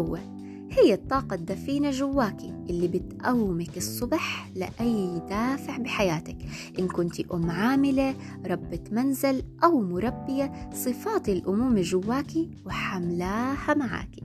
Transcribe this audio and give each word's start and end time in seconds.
القوة 0.00 0.39
هي 0.84 0.94
الطاقة 0.94 1.34
الدفينة 1.34 1.90
جواكي 1.90 2.54
اللي 2.70 2.88
بتقومك 2.88 3.76
الصبح 3.76 4.48
لأي 4.54 5.22
دافع 5.28 5.76
بحياتك؟ 5.76 6.36
إن 6.78 6.88
كنت 6.88 7.20
أم 7.20 7.50
عاملة 7.50 8.14
ربة 8.46 8.80
منزل 8.90 9.42
أو 9.64 9.80
مربية 9.80 10.70
صفات 10.74 11.28
الأمومة 11.28 11.80
جواكي 11.80 12.50
وحملاها 12.66 13.74
معاكي. 13.74 14.22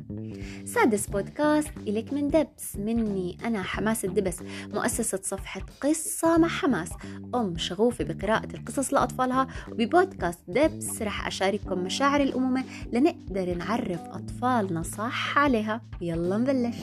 سادس 0.65 1.07
بودكاست 1.07 1.71
إلك 1.87 2.13
من 2.13 2.27
دبس. 2.27 2.75
مني 2.75 3.37
أنا 3.45 3.63
حماس 3.63 4.05
الدبس 4.05 4.37
مؤسسة 4.73 5.19
صفحة 5.23 5.61
قصة 5.81 6.37
مع 6.37 6.47
حماس. 6.47 6.89
أم 7.35 7.57
شغوفة 7.57 8.03
بقراءة 8.03 8.55
القصص 8.55 8.93
لأطفالها 8.93 9.47
وببودكاست 9.71 10.39
دبس 10.47 11.01
رح 11.01 11.27
أشارككم 11.27 11.79
مشاعر 11.83 12.21
الأمومة 12.21 12.63
لنقدر 12.93 13.53
نعرف 13.53 14.01
أطفالنا 14.01 14.83
صح 14.83 15.37
عليها. 15.37 15.81
يلا 16.01 16.44
نبلش. 16.45 16.77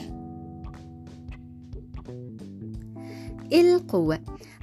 القوة. 3.53 4.19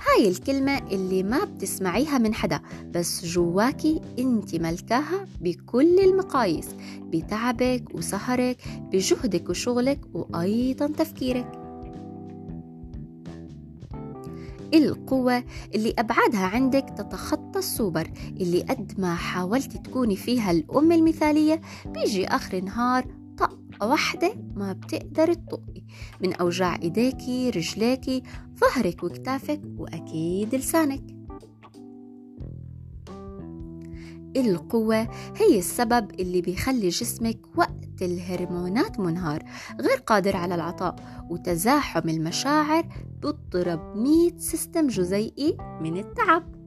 هاي 0.08 0.28
الكلمة 0.28 0.78
اللي 0.78 1.22
ما 1.22 1.44
بتسمعيها 1.44 2.18
من 2.18 2.34
حدا 2.34 2.60
بس 2.94 3.24
جواكي 3.24 4.00
انت 4.18 4.54
ملكاها 4.54 5.26
بكل 5.40 5.98
المقاييس 5.98 6.68
بتعبك 7.00 7.94
وسهرك 7.94 8.56
بجهدك 8.92 9.50
وشغلك 9.50 10.00
وأيضا 10.14 10.86
تفكيرك. 10.86 11.52
القوة 14.74 15.44
اللي 15.74 15.94
أبعادها 15.98 16.46
عندك 16.46 16.86
تتخطى 16.98 17.58
السوبر 17.58 18.10
اللي 18.40 18.62
قد 18.62 18.92
ما 18.98 19.14
حاولتي 19.14 19.78
تكوني 19.78 20.16
فيها 20.16 20.50
الأم 20.50 20.92
المثالية 20.92 21.60
بيجي 21.86 22.26
آخر 22.26 22.60
نهار 22.60 23.19
واحدة 23.82 24.34
ما 24.54 24.72
بتقدر 24.72 25.32
تطقي 25.32 25.82
من 26.20 26.32
أوجاع 26.34 26.76
إيديكي 26.82 27.50
رجليكي 27.50 28.22
ظهرك 28.58 29.04
وكتافك 29.04 29.60
وأكيد 29.78 30.54
لسانك. 30.54 31.02
القوة 34.36 35.08
هي 35.36 35.58
السبب 35.58 36.20
اللي 36.20 36.40
بيخلي 36.40 36.88
جسمك 36.88 37.38
وقت 37.56 38.02
الهرمونات 38.02 39.00
منهار 39.00 39.42
غير 39.80 39.98
قادر 39.98 40.36
على 40.36 40.54
العطاء. 40.54 40.96
وتزاحم 41.30 42.08
المشاعر 42.08 42.86
بيضطرب 43.22 43.96
100 43.96 44.38
سيستم 44.38 44.86
جزيئي 44.86 45.56
من 45.80 45.96
التعب. 45.96 46.59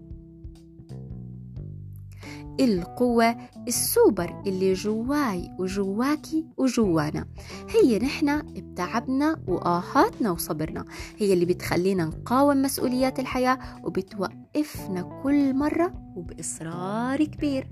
القوة 2.59 3.36
السوبر 3.68 4.44
اللي 4.48 4.73
جواي 4.73 5.52
وجواكي 5.59 6.46
وجوانا. 6.58 7.26
هي 7.70 8.00
نحن 8.00 8.42
بتعبنا 8.42 9.40
وآهاتنا 9.48 10.32
وصبرنا. 10.32 10.86
هي 11.18 11.34
اللي 11.34 11.45
بتخلينا 11.45 12.06
نقاوم 12.06 12.62
مسؤوليات 12.62 13.20
الحياة 13.20 13.60
وبتوقفنا 13.84 15.22
كل 15.23 15.54
مرة 15.54 15.94
وبإصرار 16.16 17.23
كبير. 17.23 17.70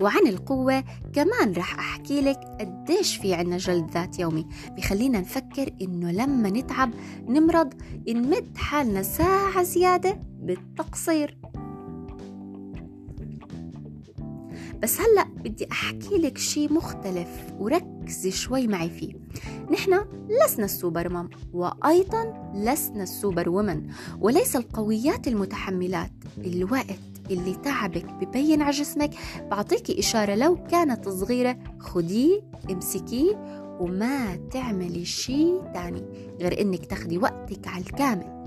وعن 0.00 0.26
القوة 0.26 0.84
كمان 1.12 1.52
رح 1.56 1.78
أحكي 1.78 2.20
لك 2.20 2.40
قديش 2.60 3.16
في 3.16 3.34
عنا 3.34 3.56
جلد 3.56 3.90
ذات 3.90 4.18
يومي. 4.18 4.46
بخلينا 4.76 5.20
نفكر 5.20 5.74
إنه 5.82 6.12
لما 6.12 6.50
نتعب 6.50 6.90
نمرض 7.28 7.74
نمد 8.08 8.56
حالنا 8.56 9.02
ساعة 9.02 9.62
زيادة 9.62 10.27
بالتقصير. 10.48 11.38
بس 14.82 15.00
هلأ 15.00 15.24
بدي 15.24 15.68
أحكي 15.72 16.18
لك 16.18 16.38
شي 16.38 16.68
مختلف 16.68 17.28
وركزي 17.58 18.30
شوي 18.30 18.66
معي 18.66 18.90
فيه. 18.90 19.12
نحن 19.72 20.04
لسنا 20.28 20.64
السوبر 20.64 21.08
مام 21.08 21.30
وأيضا 21.52 22.52
لسنا 22.54 23.02
السوبر 23.02 23.48
ومن 23.48 23.88
وليس 24.20 24.56
القويات 24.56 25.28
المتحملات. 25.28 26.12
الوقت 26.38 26.98
اللي 27.30 27.54
تعبك 27.54 28.04
ببين 28.04 28.62
على 28.62 28.70
جسمك. 28.70 29.10
بعطيكي 29.50 29.98
إشارة 29.98 30.34
لو 30.34 30.64
كانت 30.64 31.08
صغيرة 31.08 31.58
خديه 31.78 32.40
امسكيه 32.70 33.58
وما 33.80 34.36
تعملي 34.36 35.04
شي 35.04 35.60
تاني 35.74 36.02
غير 36.40 36.60
إنك 36.60 36.86
تاخدي 36.86 37.18
وقتك 37.18 37.68
على 37.68 37.84
الكامل. 37.84 38.38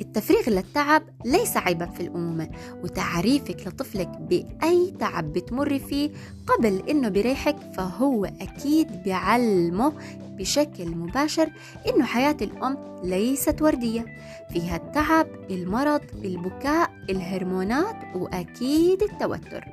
التفريغ 0.00 0.50
للتعب 0.50 1.02
ليس 1.24 1.56
عيبا 1.56 1.86
في 1.86 2.00
الأمومة 2.00 2.48
وتعريفك 2.84 3.66
لطفلك 3.66 4.08
بأي 4.08 4.94
تعب 5.00 5.32
بتمر 5.32 5.78
فيه 5.78 6.10
قبل 6.46 6.82
إنه 6.88 7.08
بريحك 7.08 7.56
فهو 7.76 8.24
أكيد 8.24 9.02
بيعلمه 9.02 9.92
بشكل 10.30 10.88
مباشر 10.88 11.50
إنه 11.88 12.04
حياة 12.04 12.36
الأم 12.42 12.78
ليست 13.04 13.62
وردية. 13.62 14.04
فيها 14.52 14.76
التعب 14.76 15.26
المرض 15.50 16.00
البكاء 16.24 16.90
الهرمونات 17.10 17.96
وأكيد 18.14 19.02
التوتر. 19.02 19.64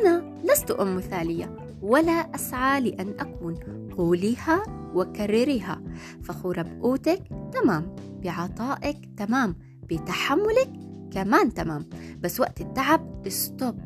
أنا 0.00 0.40
لست 0.44 0.70
أم 0.70 0.96
مثالية 0.96 1.56
ولا 1.82 2.34
أسعى 2.34 2.80
لأن 2.80 3.14
أكون 3.20 3.54
قوليها 3.98 4.62
وكرريها. 4.98 5.82
فخورة 6.22 6.62
بقوتك 6.62 7.22
تمام. 7.52 7.96
بعطائك 8.22 9.10
تمام. 9.16 9.56
بتحملك 9.90 10.70
كمان 11.10 11.54
تمام. 11.54 11.88
بس 12.20 12.40
وقت 12.40 12.60
التعب 12.60 13.26
استوب 13.26 13.80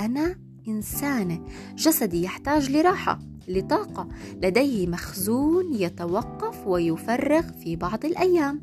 أنا 0.00 0.36
إنسانة. 0.68 1.44
جسدي 1.74 2.22
يحتاج 2.22 2.70
لراحة 2.70 3.18
لطاقة. 3.48 4.08
لديه 4.42 4.86
مخزون 4.86 5.74
يتوقف 5.74 6.66
ويفرغ 6.66 7.42
في 7.42 7.76
بعض 7.76 8.04
الأيام. 8.04 8.60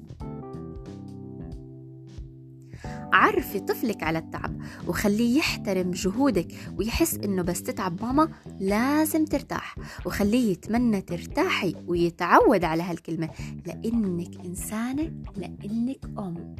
عرفي 3.15 3.59
طفلك 3.59 4.03
على 4.03 4.19
التعب 4.19 4.61
وخليه 4.87 5.37
يحترم 5.37 5.91
جهودك 5.91 6.47
ويحس 6.77 7.13
إنه 7.13 7.41
بس 7.41 7.63
تتعب 7.63 8.01
ماما 8.03 8.29
لازم 8.59 9.25
ترتاح 9.25 9.75
وخليه 10.05 10.51
يتمنى 10.51 11.01
ترتاحي 11.01 11.75
ويتعود 11.87 12.63
على 12.63 12.83
هالكلمة 12.83 13.29
لإنك 13.65 14.45
إنسانة 14.45 15.11
لإنك 15.37 16.05
أم. 16.17 16.55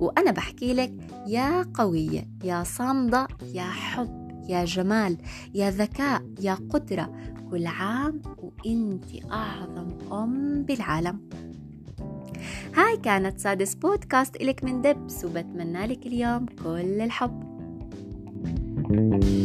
وأنا 0.00 0.30
بحكي 0.30 0.74
لك 0.74 0.94
يا 1.26 1.62
قوية 1.74 2.28
يا 2.44 2.64
صامدة 2.64 3.28
يا 3.54 3.62
حب 3.70 4.28
يا 4.48 4.64
جمال 4.64 5.18
يا 5.54 5.70
ذكاء 5.70 6.22
يا 6.40 6.54
قدرة. 6.54 7.12
كل 7.50 7.66
عام 7.66 8.22
وإنتي 8.38 9.22
أعظم 9.32 10.12
أم 10.12 10.62
بالعالم. 10.62 11.20
هاي 12.74 12.96
كانت 12.96 13.40
سادس 13.40 13.74
بودكاست 13.74 14.36
إلك 14.36 14.64
من 14.64 14.82
دبس 14.82 15.24
وبتمنى 15.24 15.86
لك 15.86 16.06
اليوم 16.06 16.46
كل 16.46 17.00
الحب. 17.00 17.48
thank 18.88 19.24
you 19.24 19.37